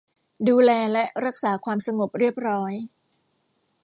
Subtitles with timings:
[0.47, 2.73] ดูแลและรักษาความสงบเรียบร้อย